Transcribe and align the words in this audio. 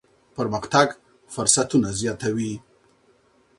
پرمختګ 0.35 0.87
فرصتونه 1.33 1.89
زیاتوي. 1.99 2.53